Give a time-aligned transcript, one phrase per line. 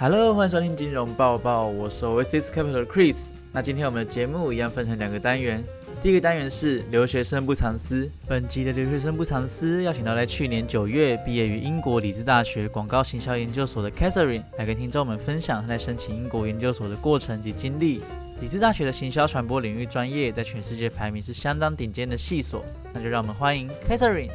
[0.00, 3.30] Hello，欢迎收听金融报报，我是 Oasis Capital 的 Chris。
[3.50, 5.60] 那今天我们的节目一样分成两个单元，
[6.00, 8.08] 第一个单元是留学生不藏私。
[8.28, 18.00] 本集的留学生不藏私邀请到在去年九月毕业于英国里兹大学广告行销研究所的 Catherine 来跟听众们分享她在申请英国研究所的过程及经历。
[18.40, 24.30] 里兹大学的行销传播领域专业在全世界排名是相当顶尖的系所，那就让我们欢迎 Catherine。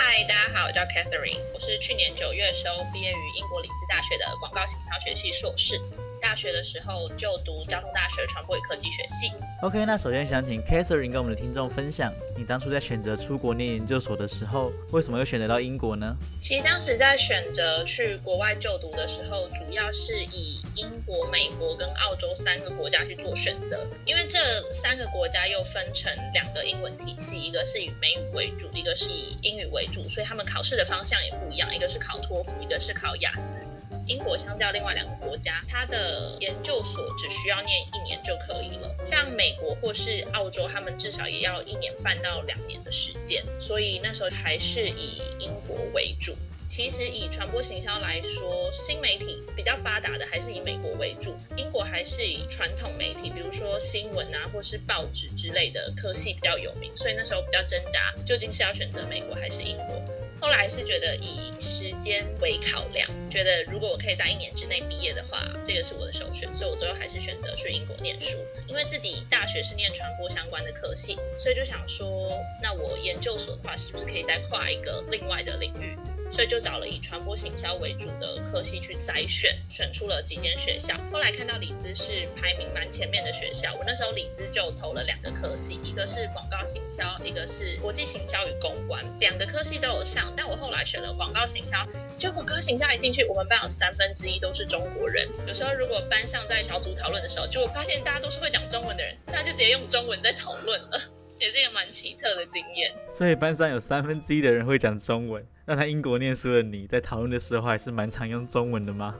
[0.00, 5.76] 嗨，大家好，我叫 Catherine，我是去年九月时候毕业于英国林兹大学的广告行销学系硕士。
[6.20, 9.32] 大学的时候就读交通大学传播与科技学系。
[9.62, 16.16] OK，那首先想请 Catherine 跟我们的听众分享，你当初在选择出国念研究所的时候，为什么又选择到英国呢？
[16.40, 24.38] 其实当时在选择去国外就读的时候，主要是以英国、美国跟澳洲三个国家去做选择，因为这
[24.72, 33.58] 三个国家又分成两个英文体系，一个是以美语为主，一个是以英语为主，所以他们考试的方向也不一样，一个是考托福，一个是考雅思。
[34.06, 36.07] 英国相较另外两个国家，它的
[36.40, 38.94] 研究所只需要念一年就可以了。
[39.04, 43.44] 像美国或是澳洲，他们至少也要一年半到两年的时间。
[43.58, 46.36] 所以那时候还是以英国为主。
[46.68, 51.34] 其实以传播行销来说，新媒体比较发达的还是以美国为主。
[51.56, 56.94] 英国还是以传统媒体，比如说新闻啊或是报纸之类的科系比较有名。
[56.94, 60.04] 所以那时候比较挣扎，究竟是要选择美国还是英国。
[60.40, 68.36] 后来是觉得以时间为考量，觉得如果我可以在一年之内毕业的话，这个是我的首选，所以我最后还是选择去英国念书。
[68.66, 75.96] 因为自己大学是念传播相关的科系，所以就想说，那我研究所的话，是不是可以再跨一个另外的领域？
[76.30, 80.94] 所以就找了以传播行销为主的科系去筛选，选出了几间学校。
[81.10, 90.32] 后来看到李资是排名蛮前面的学校，我那时候李资就投了两个科系，一个是广告行销，一个是国际行销与公关，两个科系都有上。
[90.36, 91.86] 但我后来选了广告行销，
[92.18, 95.28] 就广告行销一进去，我们班有三分之一都是中国人。
[95.46, 101.00] 有时候如果班上在小组讨论的时候，就发现大家都是会讲中文的人，大家就直接用中文在讨论了，
[101.40, 102.92] 也是一个蛮奇特的经验。
[103.10, 105.44] 所以班上有三分之一的人会讲中文。
[105.68, 109.14] 那在英国念书的你在讨论的时候还是蛮常用中文的吗？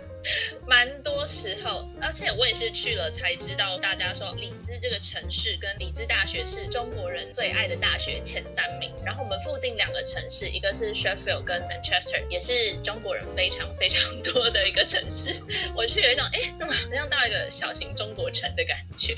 [0.66, 8.90] 蛮多时候，而且我也是去了才知道，大家说里兹这个城市跟里兹大学是中国人最爱的大学前三名。
[9.04, 15.42] 然后我们附近两个城市，一个是 Sheffield 跟 Manchester，也是中国人非常非常多的一个城市。
[15.76, 19.12] 我去有一种哎，怎么好像到一个小型中国城的感觉？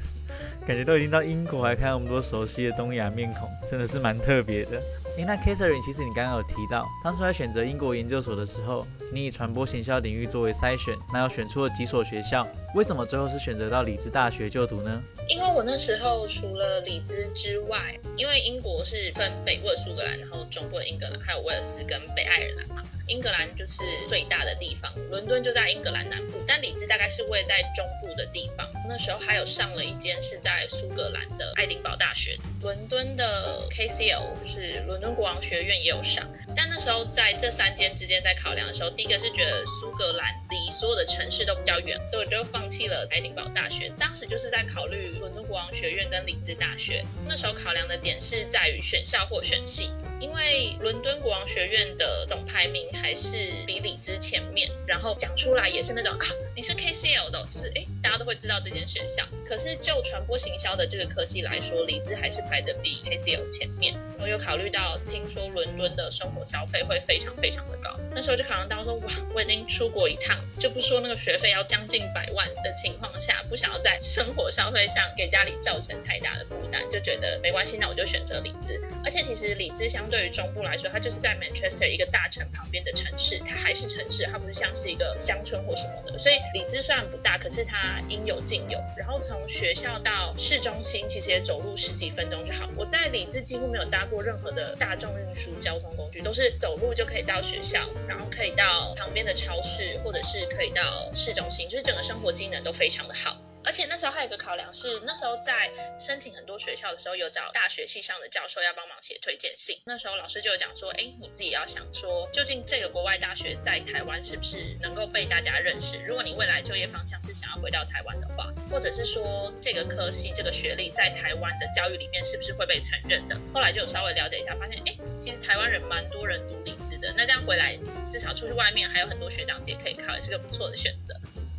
[0.66, 4.80] 感觉都已经到英国，还看到那么多熟悉的东亚面孔，真的是蛮特别的。
[5.16, 15.02] 诶，那 Catherine，其实你刚刚有提到，当初在选择英国研究所的时候，你以传播行销领域作为筛选，那要选出了几所学校，为什么最后是选择到里兹大学就读呢？
[15.30, 22.82] 因为我那时候除了里兹之外，因为英国是分北部的苏格兰，然后中部的英格兰，还有威尔斯跟北爱尔兰嘛。
[23.08, 28.68] 英格兰就是最大的地方，伦敦就在英格兰南部，但里兹大概是位在中部的地方。
[28.86, 36.28] 那时候还有上了一间是在苏格兰的爱丁堡大学，伦敦的 KCL 就是伦敦国王学院也有上。
[36.54, 43.92] 但那时候在这三间之间在考量的时候，第一个是觉得苏格兰离所有的城市都比较远，所以我就放弃了爱丁堡大学。
[43.98, 47.04] 当时就是在考虑伦敦国王学院跟里兹大学。
[47.26, 49.90] 那时候考量的点是在于选校或选系。
[50.18, 59.26] 因为伦敦国王学院的总排名还是比里兹前面，然后讲出来也是那种啊，你是 KCL 的，就是哎，大家都会知道这间学校。
[59.44, 63.96] 可是就传播行销的这个科系来说，里兹还是排的比 KCL 前面。
[64.20, 78.80] 我有考虑到，听说伦敦的生活消费会非常非常的高，那时候就考量到说，哇，我已经出国一趟，就不说那个学费要将近百万的情况下，不想要在生活消费上给家里造成太大的负担，就觉得没关系，那我就选择里兹。
[79.04, 86.18] 而且其实里兹相对于中部来说，它就是在 Manchester 一个大城旁边的城市，它还是城市，它不是像是一个乡村或什么的。
[86.18, 88.78] 所以里兹虽然不大，可是它应有尽有。
[88.96, 92.68] 然后从学校到市中心，其实也走路十几分钟就好。
[92.76, 103.36] 我在里兹几乎没有搭过任何的大众运输交通工具，都是走路就可以到学校，然后可以到旁边的超市，或者是可以到市中心，就是整个生活机能都非常的好。
[103.76, 109.78] 而且那时候还有一个考量是，那时候在申请很多学校的时候，有找大学系上的教授要帮忙写推荐信。
[109.84, 115.98] 那时候老师就有讲说，哎，你自己要想说，究竟这个国外大学在台湾是不是能够被大家认识？
[116.06, 123.38] 如果你未来就业方向是想要回到台湾的话，或者是说这个科系、这个学历在台湾的教育里面是不是会被承认的？
[123.52, 127.78] 后来就稍微了解一下，发现，哎，其实台湾人蛮多人读理职的，那这样回来
[128.10, 131.14] 至少出去外面还有很多学长姐可以考，也是个不错的选择。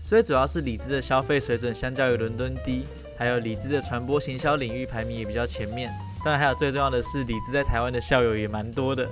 [0.08, 2.86] 所以主要是李子的消费水准相较于伦敦低，
[3.18, 5.92] 还有李子的传播行销领域排名也比较前面。
[6.24, 9.06] 当然还有最重要的是，李子在台湾的校友也蛮多的。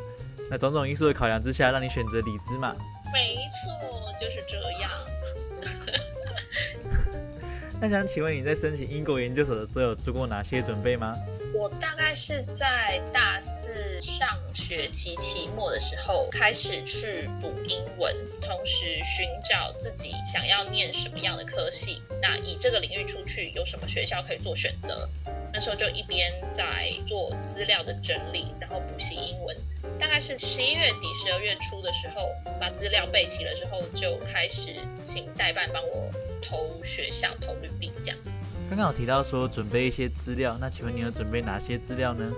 [0.50, 2.74] 那种种因素的考量之下，让你选择李子嘛？
[3.12, 4.89] 没错，就是这样。
[7.81, 11.16] 那想请问你在申请英国研究所的时候有做过哪些准备吗？
[11.54, 22.01] 我大概是在大四上学期期末的时候开始去补英文，同时寻找自己想要念什么样的科系。
[22.22, 25.07] 那以这个领域出去，有什么学校可以做选择？
[25.54, 29.56] 那时候就一边在做资料的整理，然后补习英文。
[30.00, 38.17] 大概是十一月底、十二月初的时候，把资料备齐了之后，就开始请代办帮我投学校、投履历这样。
[38.69, 42.31] 刚刚有提到说准备一些资料，那请问你有准备哪些资料呢？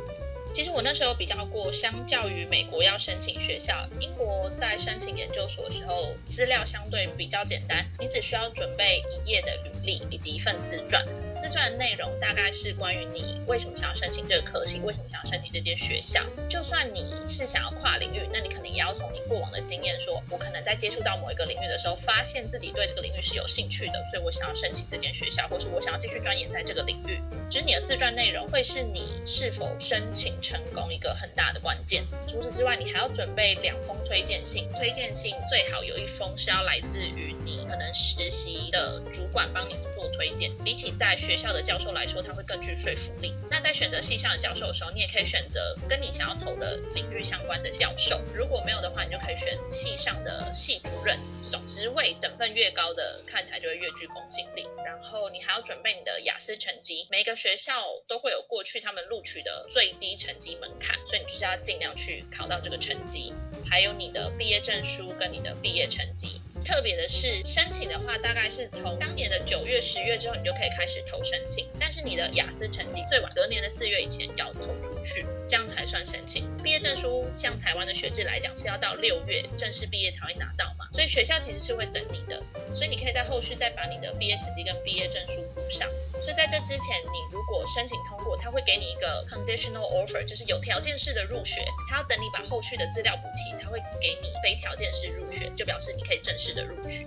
[0.54, 11.06] 其实我那时候比较过，相较于美国要申请学校，英国在申请研究所的时候，资料相对比较简单，你只需要准备一页的履历以及一份自传。
[11.42, 16.24] 自传的内容大概是关于你为什么想要申请这个科系，为什么想要申请这间学校。
[16.50, 27.20] 就算你是想要跨领域，那你肯定也要从你过往的经验说，我可能在接触到某一个领域的时候，发现自己对这个领域是有兴趣的，所以我想要申请这间学校，或是我想要继续钻研在这个领域。
[27.50, 32.04] 其实你的自传内容会是你是否申请成功一个很大的关键。
[32.28, 43.36] 除此之外，你还要准备两封推荐信，推荐信最好有一封是要来自于你可能实习的主管帮你做推荐，比起在学校的教授来说，他会更具说服力。
[43.52, 48.22] 那在选择系上的教授的时候，你也可以选择跟你想要投的领域相关的教授。
[48.34, 54.66] 如果没有的话，你就可以选系上的系主任这种职位等分越高的，看起来就会越具公信力。
[54.86, 63.34] 然后你还要准备你的雅思成绩，每个学校都会有过去他们录取的最低成绩门槛，所以你就是要尽量去考到这个成绩。
[63.70, 66.42] 还有你的毕业证书跟你的毕业成绩。
[66.68, 71.66] 特别的是，申请的话，大概是从当年的九月、十月之后，你就可以开始投申请。
[71.80, 76.46] 但是你的雅思成绩最晚隔年的四月以前要投出去，这样算申请。
[76.62, 82.44] 毕业证书，像台湾的学制来讲，是要到六月正式毕业才会拿到嘛，所以学校其实是会等你的。
[82.76, 85.88] 所以你可以在后续再把你的毕业成绩跟毕业证书补上。
[86.22, 91.64] 所以在这之前，你如果申请通过，他会给你一个 conditional offer，就是有条件式的入学。
[91.90, 96.48] 他要等你把后续的资料补齐，才会给你非条件式入学，就表示你可以正式。
[96.58, 97.06] 的录取。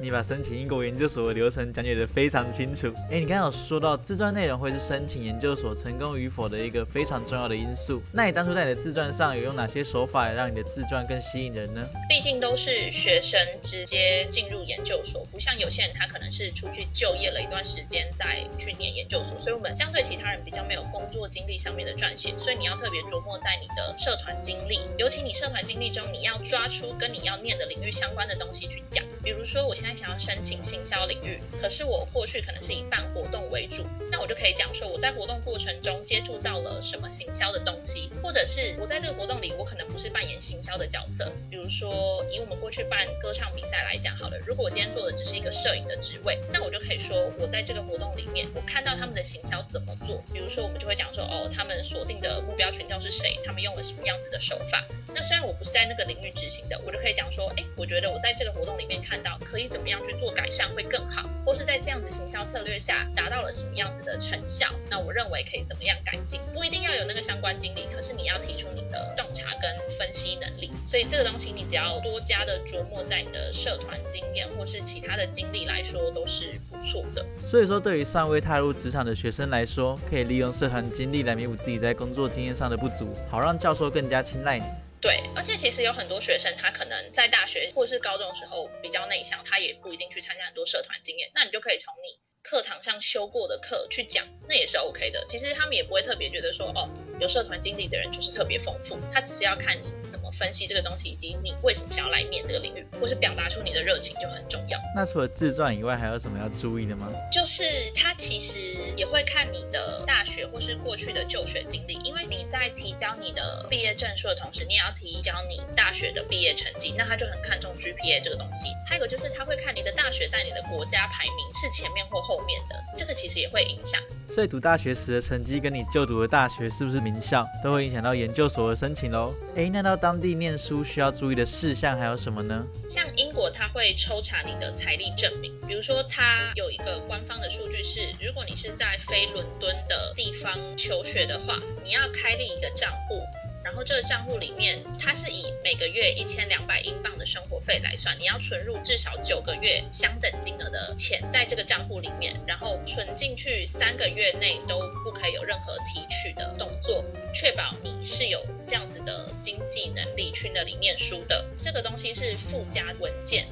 [0.00, 2.86] 你把申请英国研究所的流程讲解得非常清楚。
[3.10, 8.00] 哎，你刚刚有说到自传内容会是申请研究所成功与否的一个非常重要的因素。
[8.12, 11.84] 那你当初在你的自传上有用哪些手法让你的自传更吸引人呢？
[12.08, 29.04] 毕竟都是学生直接进入研究所，不像有些人他可能是出去就业了一段时间再去念研究所，所以我们相对其他人比较没有工作经历上面的撰写，所以你要特别琢磨在你的社团经历，尤其你社团经历中你要抓出跟你要念的领域相关的东西去讲。
[29.24, 29.87] 比如说我现在。
[29.96, 54.84] 想要申请行销领域，可是我过去可能是以办活动为主，那我就可以讲说我在活动过程中接触到了什么行销的东西，或者是我在这个活动里我可能不是扮演行销的角色，比如说以我们过去办歌唱比赛来讲好了，如果我今天做的只是一个摄影的职位，那我就可以说我在这个活动里面我看到他们的行销怎么做，比如说我们就会讲说哦，他们锁定的目标群众是谁，他们用了什么样子的手法。
[55.14, 77.24] 那虽然我不是在那个领域执行的，我就可以讲说，哎，我觉得我在这个活动里面看到可以怎怎么样去做改善会更好，或是在这样子行销策略下达到了什么样子的成效，那我认为可以怎么样改进，不一定要有那个相关经历，可是你要提出你的洞察跟分析能力，所以这个东西你只要多加的琢磨在你的社团经验或是其他的经历来说都是不错的。
[77.40, 84.64] 所以说，对于尚未踏入职场的学生来说，可以利用社团经历来弥补自己在工作经验上的不足，好让教授更加青睐你。
[85.00, 91.30] 对，而且其实有很多学生，他可能在大学或是高中时候比较内向，他也不一定去参加很多社团经验。
[91.34, 95.24] 那你就可以从你课堂上修过的课去讲，那也是 OK 的。
[95.28, 96.88] 其实他们也不会特别觉得说，哦，
[97.20, 99.86] 有社团经历的人就是特别丰富，他只是要看你。
[100.32, 104.78] 分析这个东西，以及你为什么想要来念这个领域，或是表达出你的热情就很重要。
[104.94, 107.08] 那除了自传以外，还有什么要注意的吗？
[107.30, 107.62] 就是
[107.94, 108.58] 他其实
[108.96, 118.68] 也会看你的大学或是过去的就学经历，因为你在提交你的毕业证书的同时，你也要提交你大学的毕业成绩，那他就很看重 GPA 这个东西。
[118.86, 124.00] 还有个就是他会看你的大学在你的国家排名是前面或后面的，这个其实也会影响。
[124.30, 129.34] 所以读大学时的成绩跟你就读的大学是不是名校，都会影响到研究所的申请喽。
[129.56, 132.66] 哎，那到当地念书需要注意的事项还有什么呢？
[132.88, 143.22] 像英国，他会抽查你的财力证明，比如说他有一个官方的数据是，如果你是在非伦敦的地方求学的话，你要开立一个账户。
[143.68, 161.44] 然后这个账户里面，它是以每个月一千两百英镑的生活费来算，你要存入至少九个月相等金额的钱在这个账户里面，然后存进去三个月内都不可以有任何提取的动作，确保你是有这样子的经济能力去那里念书的。
[161.60, 163.46] 这个东西是附加文件。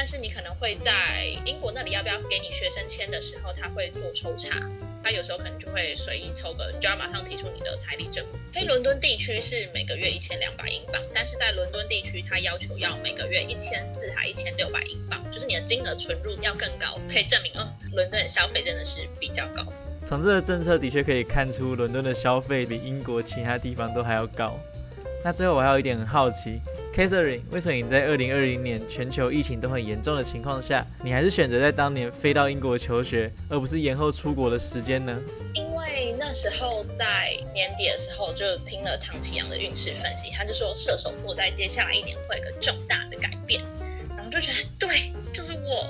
[0.00, 4.48] 但是你可能会在英国那里要不要给你学生签的时候，他会做抽查，
[5.04, 8.40] 他有时候可能就会随意抽个，你就要马上提出你的财力证明。
[8.50, 19.62] 非伦敦地区是每个月一千两百英镑，但是在伦敦地区，他要求要每个月一千四还一千六百英镑，就是你的金额存入要更高，可以证明哦，伦敦的消费真的是比较高。
[20.06, 24.58] 从这个政策的确可以看出，伦敦的消费比英国其他地方都还要高。
[25.22, 26.58] 那最后我还有一点很好奇
[26.94, 35.20] ，Catherine，为什么你在二零二零年全球疫情都很严重的情况下，你还是选择在当年飞到英国求学，而不是延后出国的时间呢？
[35.54, 43.62] 因为那时候在年底的时候就听了唐启阳的运势分析，他就说射手座在接下来一年会有个重大的改变，
[44.16, 45.88] 然后就觉得对，就是我。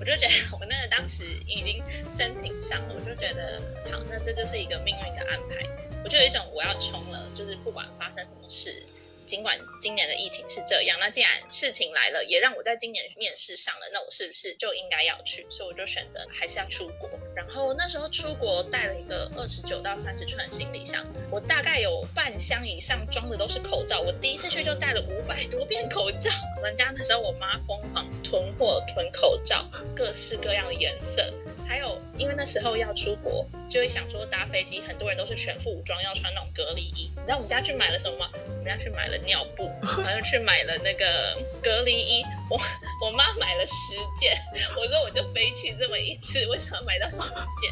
[0.00, 5.66] 我就觉得我那个当时已经申请上了，我就觉得好，那这就是一个命运的安排。
[6.04, 8.86] 我就有一种我要冲了，就是不管发生什么事。
[9.28, 15.46] 尽管今年的疫情是这样，那既然事情来了，也让我在今年面试上了，那我是不是就应该要去？
[15.50, 17.10] 所以我就选择还是要出国。
[17.36, 24.00] 然后那时候出国带了一个二十九到三十寸行李箱，我大概有半箱以上装的都是口罩。
[24.00, 26.30] 我第一次去就带了五百多片口罩。
[26.56, 31.22] 我们家那时候我妈疯狂囤货囤口罩，各式各样的颜色。
[31.68, 37.10] 还有，因为那时候要出国，就会想说搭飞机，很多人都是全副武装，要穿那种隔离衣。
[37.14, 38.30] 你知道我们家去买了什么吗？
[38.48, 39.70] 我们家去买了尿布，
[40.02, 42.24] 然后去买了那个隔离衣。
[42.50, 42.58] 我
[43.04, 44.34] 我妈买了十件，
[44.76, 47.70] 我说我就飞去这么一次，为什么买到十件？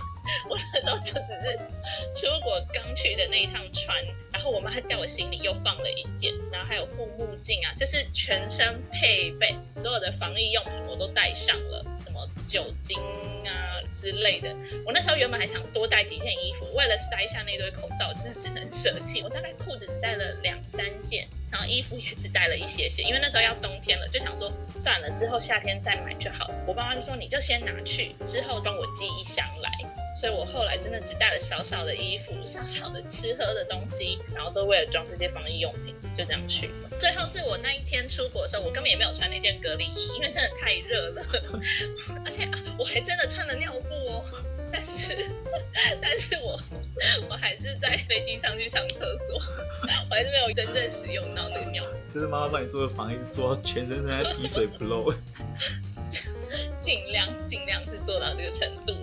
[0.50, 1.56] 我那时候就只是
[2.14, 3.96] 出国刚去的那一趟穿，
[4.32, 11.82] 然后我妈在我行李又放了一件，然后还有护目镜啊，就是全身配备，所有的防疫用品我都带上了。
[12.04, 12.98] 什么酒精
[13.46, 19.22] 啊之类的，我那时候原本还想多带几件衣服，为了塞下那堆口罩，就是只能舍弃。
[19.22, 26.50] 我大概裤子只带了两三件，然后衣服也只带了一些些，因为那时候要冬天了，就想说算了，之后夏天再买就好。
[26.66, 29.70] 我爸妈就说你就先拿去，之后帮我寄一箱来。
[30.16, 36.88] 所以我后来真的只带了小小的衣服、 小小的吃喝的东西，然后都为了装这些防疫用品，就这样去了。
[36.98, 41.22] 最后是我那一天出国的时候，我根本也没有穿那件隔离衣，因为真的太热了，
[42.24, 44.24] 而且我还真的穿了尿布哦。
[44.72, 45.14] 但是，
[46.02, 46.58] 但是我
[47.30, 49.36] 我还是在飞机上去上厕所，
[50.10, 51.90] 我还是没有真正使用到那个尿布。
[52.12, 55.12] 这是妈妈帮你做的防疫，做到全身在滴水不漏。
[56.80, 58.95] 尽量尽量是做到这个程度了。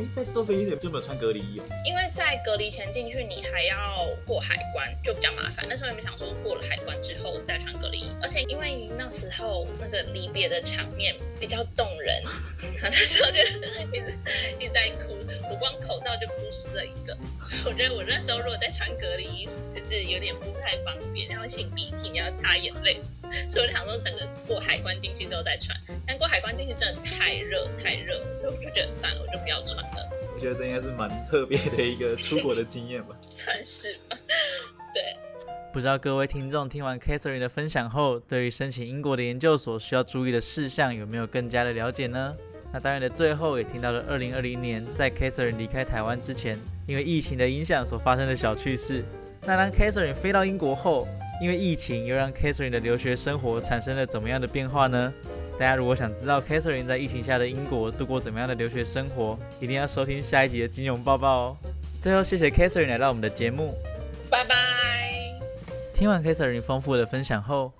[0.00, 1.64] 哎，在坐飞机就没有穿隔离衣哦。
[1.84, 5.66] 因为在隔离前进去，你还要过海关，就比较麻烦。
[5.68, 12.22] 那时候也没想说过了海关之后再穿隔离衣，而且因为那时候那个离别的场面比较动人，
[12.80, 13.38] 那时候就
[13.94, 14.14] 一直
[14.58, 15.14] 一直在哭，
[15.50, 17.14] 我光口罩就哭湿了一个。
[17.42, 23.00] 所以我觉得我那时候如果再穿隔离衣，就是有点不太方便，然后擤鼻涕，你要擦眼泪。
[23.50, 25.78] 所以我就想说，等着过海关进去之后再穿。
[26.06, 30.10] 但过海关进去真的太热太热了，所以我就觉得算了，我就不要穿了。
[30.34, 33.16] 我觉得这应该是蛮特别的一个出国的经验吧。
[33.26, 34.16] 算是吧。
[34.92, 35.02] 对。
[35.72, 42.34] 不知道各位听众听完 Catherine 的分享后，对于申请英国的研究所需要注意的事项有没有更加的了解呢？
[42.72, 46.58] 那当然的最后也听到了2020年在 Catherine 离开台湾之前，
[46.88, 49.04] 因为疫情的影响所发生的小趣事。
[49.42, 51.06] 那当 Catherine 飞到英国后，
[51.40, 55.12] 因为疫情，又让 Catherine 的留学生活产生了怎么样的变化呢？
[55.58, 61.56] 大家如果想知道 Catherine 在疫情下的英国度过怎么样的留学生活，一定要收听下一集的金融报报哦。
[61.98, 63.74] 最后，谢谢 Catherine 来到我们的节目，
[64.30, 64.54] 拜拜。
[65.94, 67.72] 听完 Catherine 丰富的分享后，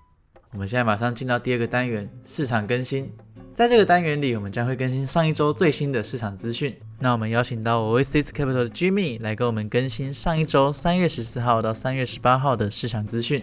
[0.53, 3.13] 我们现在马上进到第二个单元——市场更新。
[3.55, 6.75] 在这个单元里，我们将会更新上一周最新的市场资讯。
[7.03, 13.43] 那我们邀请到 Oasis Capital 的 Jimmy 来给我们更新上一周三月十四号到三月十八号的市场资讯。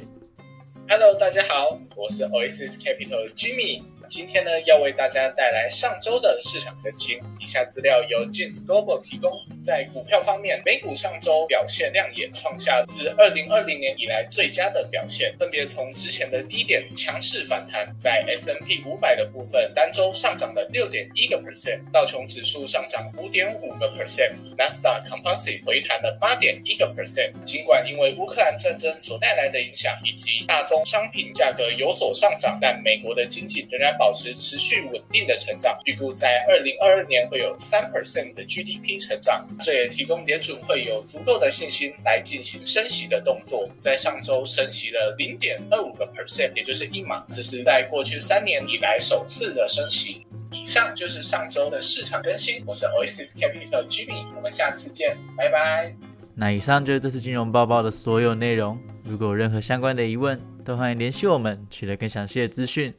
[0.88, 3.82] Hello，大家好，我是 Oasis Capital 的 Jimmy。
[4.08, 7.18] 今天呢，要为大家带来上周的市场更新。
[7.40, 9.32] 以下资料由 James Global 提供。
[9.68, 17.94] 在股票方面，美股上周表现亮眼，创下自二零二零年以来最佳的表现，分别从之前的低点强势反弹。
[18.00, 27.34] 在 S N P 五百的部分，单周上涨了六点一个 percent，道琼指数上涨五点五个 percent，Nasdaq Composite 回弹了八点一个 percent。
[27.44, 33.98] 尽管因为乌克兰战争所带来的影响以及大宗商品价格有所上涨，但美国的经济仍然。
[33.98, 43.70] 保持持续稳定的成长，预估在二零二二年会有三 percent 的 GDP 成长，这也提供联准会有足够的信心来进行升息的动作。
[43.80, 50.26] 在上周升息了零点二五个 percent，也就是一码，这是在过去三年以来首次的升息。
[50.52, 55.94] 以上就是上周的市场更新，我是 Oasis Capital Jimmy，我们下次见，拜拜。
[56.36, 62.94] 那以上就是这次金融报报的所有内容，如果有任何相关的疑问，都欢迎联系我们取得更详细的资讯。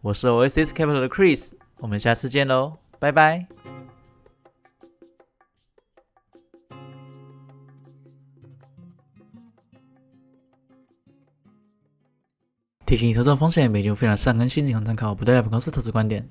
[0.00, 3.46] 我是 Oasis Capital 的 Chris，我们下次见喽，拜拜。
[12.92, 16.28] 提醒你，投资风险，美金非常善更新，仅供参考，不代表本公司投资观点。